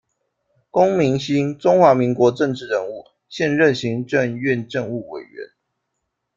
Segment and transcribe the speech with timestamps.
[0.71, 5.47] 龚明鑫，中华民国政治人物，现任行政院政务委员。